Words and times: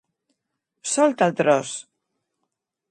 Solta 0.93 1.29
el 1.31 1.37
tros! 1.43 1.77